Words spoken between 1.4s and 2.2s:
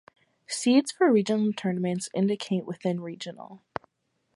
tournaments